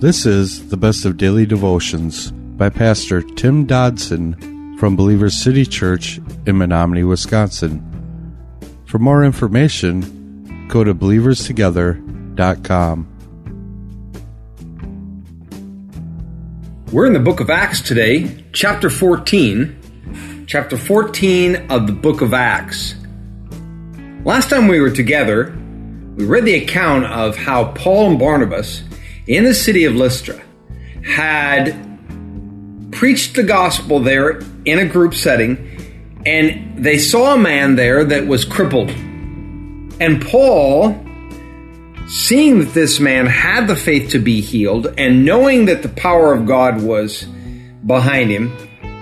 This 0.00 0.26
is 0.26 0.68
the 0.68 0.76
best 0.76 1.04
of 1.04 1.16
daily 1.16 1.46
devotions 1.46 2.32
by 2.32 2.68
Pastor 2.68 3.22
Tim 3.22 3.64
Dodson 3.64 4.76
from 4.76 4.96
Believers 4.96 5.34
City 5.34 5.64
Church 5.64 6.18
in 6.46 6.58
Menominee, 6.58 7.04
Wisconsin. 7.04 7.80
For 8.86 8.98
more 8.98 9.24
information, 9.24 10.66
go 10.68 10.82
to 10.82 10.92
believerstogether.com. 10.94 13.08
We're 16.92 17.06
in 17.06 17.12
the 17.12 17.20
book 17.20 17.38
of 17.38 17.48
Acts 17.48 17.80
today, 17.80 18.44
chapter 18.52 18.90
14. 18.90 20.44
Chapter 20.48 20.76
14 20.76 21.70
of 21.70 21.86
the 21.86 21.92
book 21.92 22.20
of 22.20 22.34
Acts. 22.34 22.96
Last 24.24 24.50
time 24.50 24.66
we 24.66 24.80
were 24.80 24.90
together, 24.90 25.56
we 26.16 26.26
read 26.26 26.44
the 26.44 26.56
account 26.56 27.04
of 27.06 27.36
how 27.36 27.66
Paul 27.72 28.10
and 28.10 28.18
Barnabas 28.18 28.82
in 29.26 29.44
the 29.44 29.54
city 29.54 29.84
of 29.84 29.94
Lystra 29.94 30.40
had 31.04 31.74
preached 32.92 33.34
the 33.34 33.42
gospel 33.42 34.00
there 34.00 34.40
in 34.64 34.78
a 34.78 34.86
group 34.86 35.14
setting, 35.14 36.22
and 36.26 36.82
they 36.82 36.98
saw 36.98 37.34
a 37.34 37.38
man 37.38 37.76
there 37.76 38.04
that 38.04 38.26
was 38.26 38.44
crippled. 38.44 38.90
And 40.00 40.24
Paul, 40.24 40.98
seeing 42.06 42.60
that 42.60 42.72
this 42.74 43.00
man 43.00 43.26
had 43.26 43.66
the 43.66 43.76
faith 43.76 44.10
to 44.10 44.18
be 44.18 44.40
healed, 44.40 44.92
and 44.98 45.24
knowing 45.24 45.66
that 45.66 45.82
the 45.82 45.88
power 45.88 46.32
of 46.32 46.46
God 46.46 46.82
was 46.82 47.24
behind 47.86 48.30
him, 48.30 48.52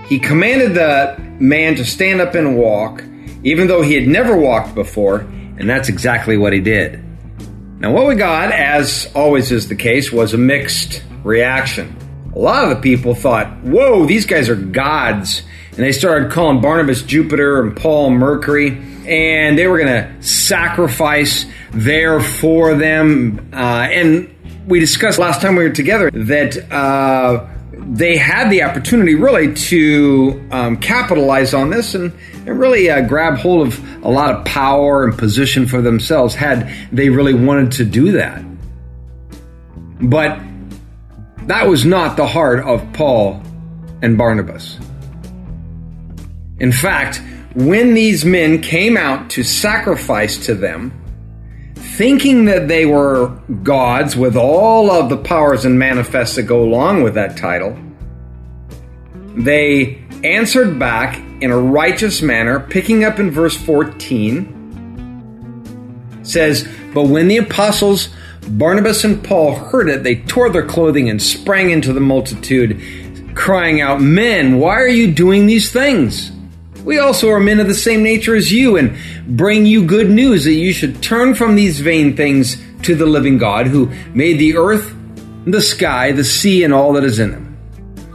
he 0.06 0.18
commanded 0.18 0.74
the 0.74 1.16
man 1.38 1.76
to 1.76 1.84
stand 1.84 2.20
up 2.20 2.34
and 2.34 2.56
walk, 2.56 3.02
even 3.44 3.66
though 3.66 3.82
he 3.82 3.94
had 3.94 4.06
never 4.06 4.36
walked 4.36 4.74
before, 4.74 5.20
and 5.20 5.68
that's 5.68 5.88
exactly 5.88 6.36
what 6.36 6.52
he 6.52 6.60
did. 6.60 7.02
Now, 7.82 7.90
what 7.90 8.06
we 8.06 8.14
got, 8.14 8.52
as 8.52 9.10
always 9.12 9.50
is 9.50 9.66
the 9.66 9.74
case, 9.74 10.12
was 10.12 10.34
a 10.34 10.38
mixed 10.38 11.02
reaction. 11.24 11.96
A 12.32 12.38
lot 12.38 12.62
of 12.62 12.70
the 12.70 12.76
people 12.76 13.12
thought, 13.12 13.58
whoa, 13.64 14.06
these 14.06 14.24
guys 14.24 14.48
are 14.48 14.54
gods. 14.54 15.42
And 15.72 15.78
they 15.78 15.90
started 15.90 16.30
calling 16.30 16.60
Barnabas 16.60 17.02
Jupiter 17.02 17.60
and 17.60 17.76
Paul 17.76 18.10
Mercury. 18.10 18.68
And 19.04 19.58
they 19.58 19.66
were 19.66 19.78
going 19.78 19.92
to 19.92 20.22
sacrifice 20.22 21.44
there 21.72 22.20
for 22.20 22.76
them. 22.76 23.50
Uh, 23.52 23.88
and 23.90 24.32
we 24.68 24.78
discussed 24.78 25.18
last 25.18 25.42
time 25.42 25.56
we 25.56 25.64
were 25.64 25.74
together 25.74 26.08
that 26.12 26.56
uh, 26.70 27.48
they 27.72 28.16
had 28.16 28.50
the 28.50 28.62
opportunity 28.62 29.14
really 29.14 29.54
to 29.54 30.46
um, 30.50 30.76
capitalize 30.76 31.54
on 31.54 31.70
this 31.70 31.94
and, 31.94 32.12
and 32.46 32.58
really 32.58 32.90
uh, 32.90 33.00
grab 33.02 33.38
hold 33.38 33.66
of 33.66 34.04
a 34.04 34.10
lot 34.10 34.34
of 34.34 34.44
power 34.44 35.04
and 35.04 35.16
position 35.16 35.66
for 35.66 35.80
themselves 35.80 36.34
had 36.34 36.70
they 36.92 37.08
really 37.08 37.34
wanted 37.34 37.72
to 37.72 37.84
do 37.84 38.12
that. 38.12 38.44
But 40.00 40.40
that 41.46 41.66
was 41.66 41.84
not 41.84 42.16
the 42.16 42.26
heart 42.26 42.60
of 42.60 42.92
Paul 42.92 43.42
and 44.02 44.18
Barnabas. 44.18 44.78
In 46.58 46.72
fact, 46.72 47.22
when 47.54 47.94
these 47.94 48.24
men 48.24 48.60
came 48.60 48.96
out 48.96 49.30
to 49.30 49.42
sacrifice 49.42 50.46
to 50.46 50.54
them, 50.54 51.01
thinking 51.96 52.46
that 52.46 52.68
they 52.68 52.86
were 52.86 53.28
gods 53.62 54.16
with 54.16 54.36
all 54.36 54.90
of 54.90 55.08
the 55.08 55.16
powers 55.16 55.64
and 55.64 55.78
manifests 55.78 56.36
that 56.36 56.44
go 56.44 56.62
along 56.62 57.02
with 57.02 57.14
that 57.14 57.36
title, 57.36 57.76
they 59.36 60.02
answered 60.24 60.78
back 60.78 61.18
in 61.40 61.50
a 61.50 61.58
righteous 61.58 62.22
manner, 62.22 62.60
picking 62.60 63.04
up 63.04 63.18
in 63.18 63.30
verse 63.30 63.56
14 63.56 64.58
says, 66.22 66.68
But 66.94 67.08
when 67.08 67.28
the 67.28 67.38
apostles 67.38 68.08
Barnabas 68.48 69.04
and 69.04 69.22
Paul 69.22 69.54
heard 69.54 69.88
it, 69.88 70.02
they 70.02 70.16
tore 70.16 70.50
their 70.50 70.66
clothing 70.66 71.08
and 71.08 71.22
sprang 71.22 71.70
into 71.70 71.92
the 71.92 72.00
multitude, 72.00 72.80
crying 73.34 73.80
out, 73.80 74.00
Men, 74.00 74.58
why 74.58 74.74
are 74.74 74.88
you 74.88 75.12
doing 75.12 75.46
these 75.46 75.70
things? 75.70 76.32
We 76.84 76.98
also 76.98 77.30
are 77.30 77.38
men 77.38 77.60
of 77.60 77.68
the 77.68 77.74
same 77.74 78.02
nature 78.02 78.34
as 78.34 78.52
you, 78.52 78.76
and 78.76 78.96
bring 79.26 79.66
you 79.66 79.84
good 79.84 80.10
news 80.10 80.44
that 80.44 80.52
you 80.52 80.72
should 80.72 81.02
turn 81.02 81.34
from 81.34 81.54
these 81.54 81.80
vain 81.80 82.16
things 82.16 82.56
to 82.82 82.96
the 82.96 83.06
living 83.06 83.38
God, 83.38 83.68
who 83.68 83.90
made 84.14 84.38
the 84.38 84.56
earth, 84.56 84.92
the 85.46 85.62
sky, 85.62 86.10
the 86.10 86.24
sea, 86.24 86.64
and 86.64 86.74
all 86.74 86.92
that 86.94 87.04
is 87.04 87.20
in 87.20 87.30
them, 87.30 87.56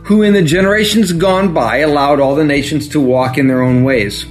who 0.03 0.21
in 0.21 0.33
the 0.33 0.41
generations 0.41 1.13
gone 1.13 1.53
by 1.53 1.77
allowed 1.77 2.19
all 2.19 2.35
the 2.35 2.43
nations 2.43 2.89
to 2.89 2.99
walk 2.99 3.37
in 3.37 3.47
their 3.47 3.61
own 3.61 3.85
ways. 3.85 4.25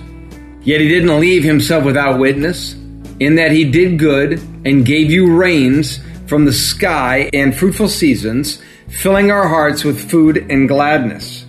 Yet 0.62 0.80
he 0.80 0.88
didn't 0.88 1.18
leave 1.18 1.44
himself 1.44 1.84
without 1.84 2.18
witness, 2.18 2.74
in 3.20 3.36
that 3.36 3.53
he 3.53 3.64
did 3.64 3.98
good 3.98 4.38
and 4.66 4.84
gave 4.84 5.10
you 5.10 5.34
rains 5.34 6.00
from 6.26 6.44
the 6.44 6.53
sky 6.53 7.30
and 7.32 7.56
fruitful 7.56 7.88
seasons, 7.88 8.60
filling 8.88 9.30
our 9.30 9.48
hearts 9.48 9.82
with 9.82 10.10
food 10.10 10.47
and 10.50 10.68
gladness. 10.68 11.45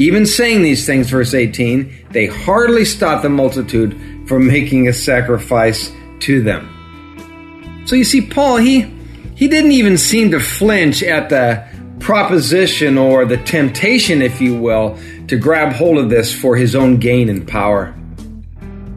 Even 0.00 0.24
saying 0.24 0.62
these 0.62 0.86
things, 0.86 1.10
verse 1.10 1.34
18, 1.34 2.06
they 2.08 2.24
hardly 2.24 2.86
stopped 2.86 3.22
the 3.22 3.28
multitude 3.28 3.94
from 4.26 4.46
making 4.46 4.88
a 4.88 4.94
sacrifice 4.94 5.92
to 6.20 6.40
them. 6.40 7.84
So 7.84 7.96
you 7.96 8.04
see, 8.04 8.22
Paul, 8.22 8.56
he, 8.56 8.90
he 9.34 9.46
didn't 9.46 9.72
even 9.72 9.98
seem 9.98 10.30
to 10.30 10.40
flinch 10.40 11.02
at 11.02 11.28
the 11.28 11.68
proposition 11.98 12.96
or 12.96 13.26
the 13.26 13.36
temptation, 13.36 14.22
if 14.22 14.40
you 14.40 14.58
will, 14.58 14.98
to 15.28 15.36
grab 15.36 15.74
hold 15.74 15.98
of 15.98 16.08
this 16.08 16.32
for 16.34 16.56
his 16.56 16.74
own 16.74 16.96
gain 16.96 17.28
and 17.28 17.46
power. 17.46 17.94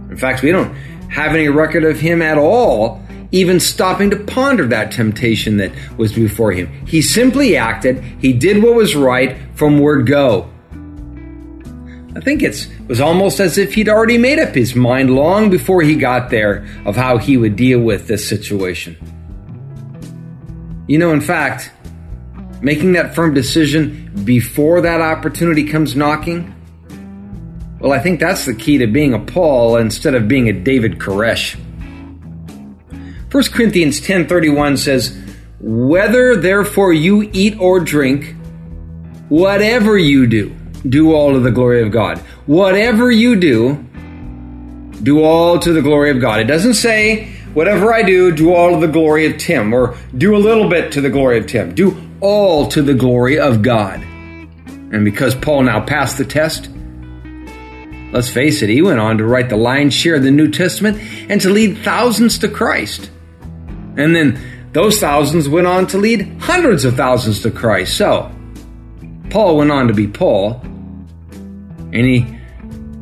In 0.10 0.16
fact, 0.16 0.42
we 0.42 0.54
don't 0.54 0.74
have 1.10 1.36
any 1.36 1.50
record 1.50 1.84
of 1.84 2.00
him 2.00 2.22
at 2.22 2.38
all 2.38 3.04
even 3.32 3.60
stopping 3.60 4.10
to 4.12 4.16
ponder 4.16 4.68
that 4.68 4.92
temptation 4.92 5.58
that 5.58 5.74
was 5.98 6.14
before 6.14 6.54
him. 6.54 6.68
He 6.88 7.02
simply 7.02 7.58
acted, 7.58 8.02
he 8.22 8.32
did 8.32 8.64
what 8.64 8.76
was 8.76 8.96
right 8.96 9.36
from 9.56 9.80
word 9.80 10.08
go. 10.08 10.53
I 12.16 12.20
think 12.20 12.44
it 12.44 12.68
was 12.88 13.02
almost 13.02 13.40
as 13.40 13.58
if 13.58 13.74
he'd 13.74 13.90
already 13.90 14.18
made 14.18 14.40
up 14.40 14.54
his 14.54 14.76
mind 14.76 15.16
long 15.16 15.50
before 15.50 15.82
he 15.82 15.96
got 15.96 16.30
there 16.30 16.68
of 16.86 16.96
how 16.96 17.18
he 17.18 17.38
would 17.38 17.56
deal 17.56 17.80
with 17.80 18.08
this 18.08 18.28
situation. 18.28 18.96
You 20.88 21.00
know, 21.00 21.12
in 21.12 21.22
fact, 21.22 21.72
making 22.62 22.92
that 22.94 23.16
firm 23.16 23.34
decision 23.34 24.12
before 24.24 24.82
that 24.82 25.02
opportunity 25.02 25.64
comes 25.64 25.96
knocking, 25.96 26.54
well, 27.80 27.92
I 27.94 28.00
think 28.00 28.20
that's 28.20 28.46
the 28.46 28.54
key 28.54 28.78
to 28.78 28.88
being 28.88 29.14
a 29.14 29.20
Paul 29.20 29.78
instead 29.78 30.14
of 30.14 30.28
being 30.28 30.50
a 30.50 30.54
David 30.54 31.00
Koresh. 31.00 31.58
1 33.32 33.52
Corinthians 33.52 34.00
10:31 34.00 34.78
says, 34.78 35.18
"Whether 35.60 36.36
therefore 36.36 36.94
you 36.94 37.28
eat 37.34 37.56
or 37.60 37.80
drink, 37.80 38.36
whatever 39.30 39.98
you 39.98 40.28
do, 40.28 40.52
do 40.88 41.14
all 41.14 41.34
to 41.34 41.40
the 41.40 41.52
glory 41.52 41.82
of 41.82 41.92
God. 41.92 42.20
Whatever 42.46 43.12
you 43.12 43.36
do, 43.36 43.76
do 45.02 45.24
all 45.24 45.60
to 45.60 45.74
the 45.74 45.82
glory 45.82 46.12
of 46.12 46.20
God. 46.20 46.40
It 46.40 46.46
doesn't 46.46 46.76
say, 46.76 47.34
whatever 47.54 47.94
I 47.94 48.04
do, 48.04 48.32
do 48.32 48.54
all 48.54 48.72
to 48.72 48.86
the 48.86 48.92
glory 48.92 49.26
of 49.26 49.38
Tim, 49.38 49.74
or 49.74 49.98
do 50.18 50.36
a 50.36 50.38
little 50.38 50.70
bit 50.70 50.92
to 50.94 51.02
the 51.02 51.10
glory 51.10 51.40
of 51.40 51.48
Tim. 51.48 51.76
Do 51.76 51.98
all 52.22 52.68
to 52.70 52.82
the 52.82 52.94
glory 52.94 53.40
of 53.40 53.62
God. 53.62 54.02
And 54.02 55.04
because 55.04 55.36
Paul 55.36 55.64
now 55.64 55.84
passed 55.84 56.18
the 56.18 56.26
test, 56.26 56.70
let's 58.14 58.30
face 58.30 58.62
it, 58.62 58.70
he 58.70 58.82
went 58.82 59.00
on 59.00 59.18
to 59.18 59.26
write 59.26 59.50
the 59.50 59.58
lion's 59.58 59.94
share 59.94 60.16
of 60.16 60.24
the 60.24 60.32
New 60.32 60.50
Testament 60.50 61.00
and 61.30 61.42
to 61.42 61.50
lead 61.50 61.80
thousands 61.80 62.38
to 62.40 62.48
Christ. 62.48 63.10
And 63.98 64.16
then 64.16 64.40
those 64.72 65.00
thousands 65.00 65.50
went 65.50 65.68
on 65.68 65.88
to 65.88 65.98
lead 65.98 66.38
hundreds 66.40 66.86
of 66.86 66.96
thousands 66.96 67.42
to 67.42 67.52
Christ. 67.52 67.98
So, 67.98 68.32
Paul 69.30 69.58
went 69.58 69.72
on 69.72 69.88
to 69.88 69.94
be 69.94 70.08
Paul, 70.08 70.62
and 71.94 72.06
he 72.06 72.26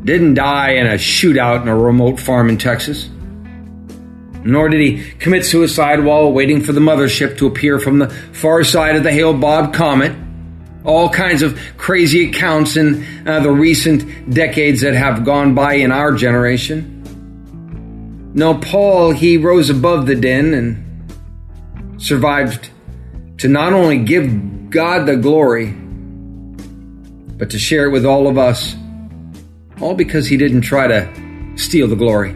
didn't 0.04 0.34
die 0.34 0.72
in 0.72 0.86
a 0.86 0.96
shootout 0.96 1.62
in 1.62 1.68
a 1.68 1.76
remote 1.76 2.20
farm 2.20 2.50
in 2.50 2.58
Texas. 2.58 3.10
Nor 4.44 4.70
did 4.70 4.82
he 4.82 5.12
commit 5.14 5.46
suicide 5.46 6.04
while 6.04 6.32
waiting 6.32 6.62
for 6.62 6.74
the 6.74 6.80
mothership 6.80 7.38
to 7.38 7.48
appear 7.48 7.80
from 7.80 8.00
the 8.00 8.10
far 8.10 8.64
side 8.64 8.96
of 8.96 9.04
the 9.04 9.12
Hale 9.12 9.34
Bopp 9.34 9.74
comet. 9.74 10.16
All 10.84 11.10
kinds 11.10 11.44
of 11.44 11.60
crazy 11.78 12.30
accounts 12.30 12.76
in 12.76 13.06
uh, 13.28 13.40
the 13.40 13.52
recent 13.52 14.34
decades 14.34 14.82
that 14.82 14.96
have 14.96 15.24
gone 15.24 15.54
by 15.54 15.76
in 15.76 15.92
our 15.92 16.12
generation. 16.12 16.98
No, 18.34 18.56
Paul, 18.56 19.12
he 19.12 19.38
rose 19.38 19.70
above 19.70 20.08
the 20.08 20.16
din 20.16 20.54
and 20.56 22.02
survived 22.02 22.72
to 23.38 23.48
not 23.48 23.74
only 23.74 24.00
give 24.00 24.72
God 24.72 25.06
the 25.06 25.18
glory, 25.18 25.72
but 27.38 27.52
to 27.52 27.60
share 27.60 27.86
it 27.86 27.92
with 27.92 28.06
all 28.06 28.28
of 28.28 28.40
us 28.40 28.76
all 29.82 29.96
because 29.96 30.28
he 30.28 30.38
didn't 30.38 30.62
try 30.62 30.88
to 30.88 31.10
steal 31.56 31.88
the 31.88 31.96
glory. 31.96 32.36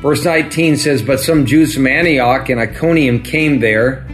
Verse 0.00 0.24
19 0.24 0.76
says, 0.76 1.02
But 1.02 1.20
some 1.20 1.44
Jews 1.44 1.74
from 1.74 1.86
Antioch 1.86 2.48
and 2.48 2.58
Iconium 2.58 3.22
came 3.22 3.60
there, 3.60 4.06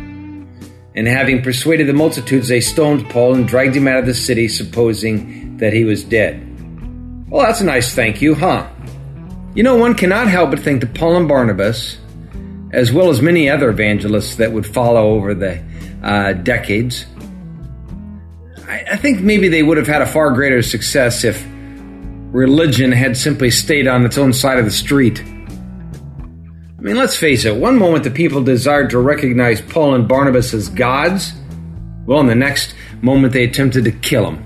and 0.94 1.06
having 1.06 1.42
persuaded 1.42 1.86
the 1.86 1.92
multitudes, 1.92 2.48
they 2.48 2.60
stoned 2.60 3.08
Paul 3.08 3.34
and 3.34 3.46
dragged 3.46 3.76
him 3.76 3.86
out 3.86 3.98
of 3.98 4.06
the 4.06 4.14
city, 4.14 4.48
supposing 4.48 5.56
that 5.58 5.72
he 5.72 5.84
was 5.84 6.02
dead. 6.02 6.42
Well, 7.28 7.46
that's 7.46 7.60
a 7.60 7.64
nice 7.64 7.94
thank 7.94 8.20
you, 8.20 8.34
huh? 8.34 8.68
You 9.54 9.62
know, 9.62 9.76
one 9.76 9.94
cannot 9.94 10.28
help 10.28 10.50
but 10.50 10.60
think 10.60 10.80
that 10.80 10.94
Paul 10.94 11.16
and 11.16 11.28
Barnabas, 11.28 11.98
as 12.72 12.92
well 12.92 13.08
as 13.08 13.22
many 13.22 13.48
other 13.48 13.70
evangelists 13.70 14.36
that 14.36 14.52
would 14.52 14.66
follow 14.66 15.10
over 15.10 15.34
the 15.34 15.62
uh, 16.02 16.32
decades. 16.32 17.06
I, 18.66 18.84
I 18.92 18.96
think 18.96 19.20
maybe 19.20 19.48
they 19.48 19.62
would 19.62 19.76
have 19.76 19.86
had 19.86 20.02
a 20.02 20.06
far 20.06 20.32
greater 20.32 20.62
success 20.62 21.24
if 21.24 21.44
religion 22.32 22.92
had 22.92 23.16
simply 23.16 23.50
stayed 23.50 23.86
on 23.86 24.04
its 24.04 24.18
own 24.18 24.32
side 24.32 24.58
of 24.58 24.64
the 24.64 24.70
street. 24.70 25.20
I 25.20 26.82
mean, 26.82 26.96
let's 26.96 27.16
face 27.16 27.44
it, 27.44 27.56
one 27.56 27.78
moment 27.78 28.04
the 28.04 28.10
people 28.10 28.42
desired 28.42 28.90
to 28.90 28.98
recognize 28.98 29.60
Paul 29.60 29.94
and 29.94 30.06
Barnabas 30.06 30.52
as 30.52 30.68
gods, 30.68 31.32
well, 32.06 32.20
in 32.20 32.26
the 32.26 32.34
next 32.34 32.74
moment 33.02 33.32
they 33.32 33.44
attempted 33.44 33.84
to 33.84 33.92
kill 33.92 34.24
them. 34.24 34.42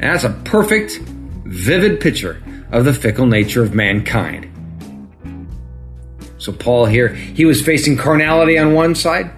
And 0.00 0.14
that's 0.14 0.24
a 0.24 0.30
perfect, 0.44 0.98
vivid 1.44 2.00
picture 2.00 2.42
of 2.72 2.84
the 2.84 2.94
fickle 2.94 3.26
nature 3.26 3.62
of 3.62 3.74
mankind. 3.74 4.46
So, 6.38 6.52
Paul 6.52 6.86
here, 6.86 7.08
he 7.08 7.44
was 7.44 7.60
facing 7.60 7.98
carnality 7.98 8.56
on 8.58 8.72
one 8.72 8.94
side 8.94 9.30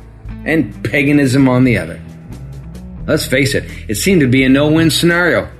and 0.44 0.84
paganism 0.84 1.48
on 1.48 1.64
the 1.64 1.76
other. 1.78 2.00
Let's 3.06 3.26
face 3.26 3.54
it, 3.54 3.64
it 3.88 3.96
seemed 3.96 4.20
to 4.20 4.28
be 4.28 4.44
a 4.44 4.48
no 4.48 4.70
win 4.70 4.90
scenario. 4.90 5.50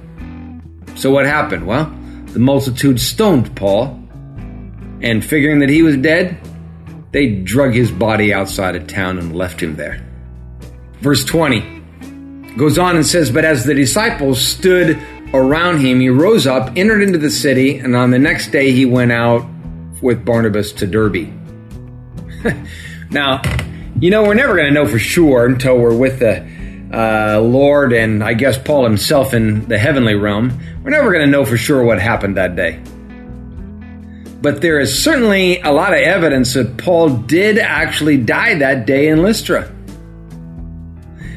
So, 0.95 1.11
what 1.11 1.27
happened? 1.27 1.67
Well, 1.67 1.93
the 2.27 2.39
multitude 2.39 3.01
stoned 3.01 3.55
Paul, 3.57 3.99
and 5.01 5.25
figuring 5.25 5.59
that 5.59 5.69
he 5.69 5.83
was 5.83 5.97
dead, 5.97 6.39
they 7.11 7.35
drug 7.35 7.75
his 7.75 7.91
body 7.91 8.33
outside 8.33 8.77
of 8.77 8.87
town 8.87 9.19
and 9.19 9.37
left 9.37 9.61
him 9.61 9.77
there. 9.77 10.05
Verse 11.01 11.25
20 11.25 11.83
goes 12.57 12.79
on 12.79 12.97
and 12.97 13.05
says, 13.05 13.31
But 13.31 13.45
as 13.45 13.65
the 13.65 13.75
disciples 13.75 14.41
stood 14.41 14.99
around 15.35 15.81
him, 15.81 16.01
he 16.01 16.09
rose 16.09 16.47
up, 16.47 16.73
entered 16.77 17.03
into 17.03 17.19
the 17.19 17.31
city, 17.31 17.79
and 17.79 17.97
on 17.97 18.11
the 18.11 18.19
next 18.19 18.49
day 18.49 18.71
he 18.71 18.87
went 18.87 19.13
out 19.13 19.45
with 20.01 20.25
Barnabas 20.25 20.73
to 20.73 20.87
Derbe. 20.87 21.33
now, 23.11 23.43
you 23.99 24.11
know, 24.11 24.23
we're 24.23 24.35
never 24.35 24.55
going 24.55 24.69
to 24.69 24.75
know 24.75 24.87
for 24.87 24.99
sure 24.99 25.47
until 25.47 25.79
we're 25.79 25.97
with 25.97 26.21
the 26.21 26.49
uh, 26.93 27.41
Lord 27.41 27.93
and 27.93 28.23
I 28.23 28.35
guess 28.35 28.59
Paul 28.59 28.85
himself 28.85 29.35
in 29.35 29.67
the 29.69 29.79
heavenly 29.79 30.15
realm. 30.15 30.59
We're 30.83 30.91
never 30.91 31.11
going 31.11 31.25
to 31.25 31.31
know 31.31 31.45
for 31.45 31.57
sure 31.57 31.83
what 31.83 32.01
happened 32.01 32.37
that 32.37 32.55
day. 32.57 32.81
But 34.43 34.61
there 34.61 34.81
is 34.81 35.03
certainly 35.03 35.61
a 35.61 35.71
lot 35.71 35.93
of 35.93 36.01
evidence 36.01 36.55
that 36.55 36.77
Paul 36.77 37.11
did 37.11 37.59
actually 37.59 38.17
die 38.17 38.57
that 38.57 38.87
day 38.87 39.09
in 39.09 39.23
Lystra. 39.23 39.73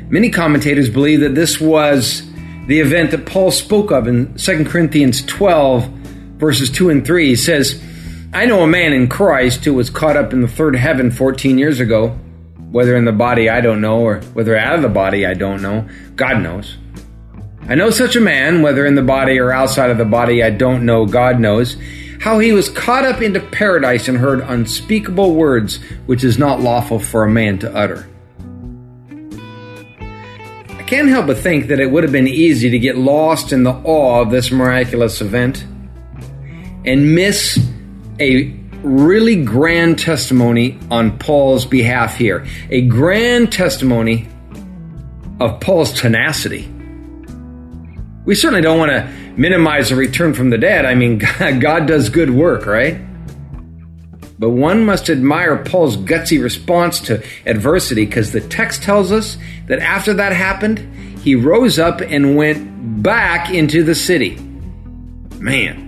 Many 0.10 0.30
commentators 0.30 0.90
believe 0.90 1.20
that 1.22 1.36
this 1.36 1.62
was 1.62 2.24
the 2.68 2.80
event 2.80 3.12
that 3.12 3.26
Paul 3.26 3.52
spoke 3.52 3.92
of 3.92 4.08
in 4.08 4.34
2 4.36 4.66
Corinthians 4.66 5.24
12, 5.24 5.88
verses 6.38 6.72
2 6.72 6.90
and 6.90 7.06
3. 7.06 7.28
He 7.28 7.36
says, 7.36 7.82
I 8.34 8.46
know 8.46 8.64
a 8.64 8.68
man 8.68 8.92
in 8.92 9.08
Christ 9.08 9.66
who 9.66 9.76
was 9.76 9.90
caught 9.90 10.18
up 10.18 10.34
in 10.34 10.42
the 10.42 10.48
third 10.48 10.76
heaven 10.76 11.12
14 11.12 11.58
years 11.58 11.80
ago. 11.80 12.18
Whether 12.76 12.98
in 12.98 13.06
the 13.06 13.14
body, 13.14 13.48
I 13.50 13.62
don't 13.62 13.80
know, 13.80 14.02
or 14.02 14.20
whether 14.34 14.58
out 14.58 14.76
of 14.76 14.82
the 14.82 14.90
body, 14.90 15.26
I 15.26 15.34
don't 15.34 15.62
know. 15.62 15.88
God 16.18 16.44
knows. 16.44 16.76
I 17.70 17.76
know 17.76 17.90
such 17.90 18.18
a 18.18 18.20
man, 18.20 18.64
whether 18.64 18.86
in 18.86 18.96
the 18.96 19.02
body 19.02 19.40
or 19.40 19.54
outside 19.54 19.92
of 19.92 19.98
the 19.98 20.04
body, 20.04 20.44
I 20.44 20.50
don't 20.50 20.86
know. 20.86 21.06
God 21.06 21.40
knows. 21.40 21.78
How 22.20 22.38
he 22.40 22.52
was 22.52 22.68
caught 22.68 23.06
up 23.06 23.22
into 23.22 23.40
paradise 23.40 24.10
and 24.10 24.18
heard 24.18 24.42
unspeakable 24.42 25.36
words 25.36 25.78
which 26.06 26.26
is 26.26 26.38
not 26.38 26.60
lawful 26.60 27.00
for 27.00 27.24
a 27.24 27.30
man 27.30 27.60
to 27.60 27.74
utter. 27.74 28.10
I 30.68 30.84
can't 30.84 31.08
help 31.08 31.28
but 31.28 31.38
think 31.38 31.68
that 31.68 31.80
it 31.80 31.90
would 31.90 32.04
have 32.04 32.12
been 32.12 32.28
easy 32.28 32.70
to 32.72 32.78
get 32.78 32.98
lost 32.98 33.54
in 33.54 33.64
the 33.64 33.72
awe 33.72 34.20
of 34.20 34.32
this 34.32 34.52
miraculous 34.52 35.22
event 35.22 35.64
and 36.84 37.16
miss 37.16 37.58
a 38.20 38.65
really 38.86 39.44
grand 39.44 40.00
testimony 40.00 40.80
on 40.92 41.18
Paul's 41.18 41.66
behalf 41.66 42.18
here. 42.18 42.46
A 42.70 42.82
grand 42.82 43.52
testimony 43.52 44.28
of 45.40 45.60
Paul's 45.60 45.92
tenacity. 45.92 46.72
We 48.26 48.36
certainly 48.36 48.62
don't 48.62 48.80
want 48.80 48.92
to 48.92 49.08
minimize 49.38 49.90
the 49.90 49.96
return 49.96 50.34
from 50.34 50.50
the 50.50 50.58
dead. 50.58 50.86
I 50.86 50.96
mean, 50.96 51.18
God 51.40 51.88
does 51.88 52.10
good 52.10 52.30
work, 52.30 52.66
right? 52.66 52.98
But 54.38 54.50
one 54.50 54.86
must 54.86 55.10
admire 55.10 55.64
Paul's 55.64 55.98
gutsy 55.98 56.42
response 56.42 57.00
to 57.02 57.24
adversity 57.46 58.06
because 58.06 58.32
the 58.32 58.42
text 58.42 58.84
tells 58.84 59.12
us 59.12 59.38
that 59.68 59.80
after 59.80 60.14
that 60.16 60.34
happened, 60.34 60.80
he 61.20 61.36
rose 61.36 61.80
up 61.80 62.02
and 62.02 62.36
went 62.36 63.02
back 63.02 63.50
into 63.50 63.84
the 63.84 63.96
city. 63.96 64.36
Man, 65.40 65.85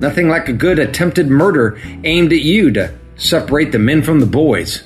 Nothing 0.00 0.28
like 0.28 0.48
a 0.48 0.52
good 0.52 0.78
attempted 0.78 1.28
murder 1.28 1.78
aimed 2.04 2.32
at 2.32 2.40
you 2.40 2.70
to 2.72 2.92
separate 3.16 3.72
the 3.72 3.78
men 3.78 4.02
from 4.02 4.20
the 4.20 4.26
boys. 4.26 4.82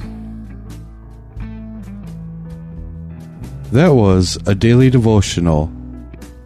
That 3.72 3.94
was 3.94 4.38
a 4.46 4.54
daily 4.54 4.90
devotional 4.90 5.66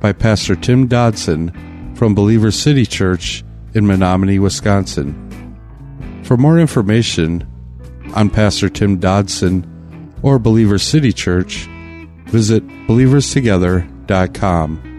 by 0.01 0.13
Pastor 0.13 0.57
Tim 0.57 0.89
Dodson 0.89 1.95
from 1.95 2.15
Believer 2.15 2.51
City 2.51 2.85
Church 2.85 3.45
in 3.75 3.87
Menominee, 3.87 4.41
Wisconsin. 4.41 5.15
For 6.25 6.37
more 6.37 6.59
information 6.59 7.47
on 8.15 8.29
Pastor 8.31 8.69
Tim 8.69 8.99
Dodson 8.99 9.65
or 10.23 10.41
Believer 10.41 10.79
City 10.79 11.13
Church, 11.13 11.69
visit 12.27 12.67
believerstogether.com. 12.89 14.92